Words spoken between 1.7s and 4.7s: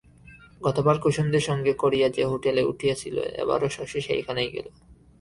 করিয়া যে হোটেলে উঠিয়াছিল এবারও শশী সেইখানে গেল।